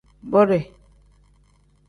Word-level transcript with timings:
Bode. 0.31 0.59